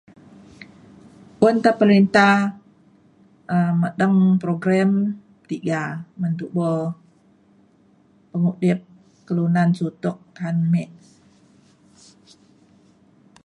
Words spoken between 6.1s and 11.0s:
ngan tubo pemudip kelunan sutok ka’ang me